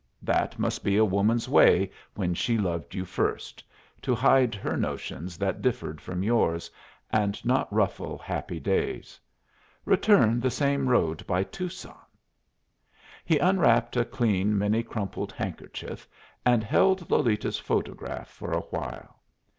[0.23, 3.63] That must be a woman's way when she loved you first
[4.01, 6.71] to hide her notions that differed from yours,
[7.11, 9.19] and not ruffle happy days.
[9.85, 11.93] "Return the same road by Tucson!"
[13.23, 16.07] He unwrapped a clean, many crumpled handkerchief,
[16.47, 19.17] and held Lolita's photograph for a while.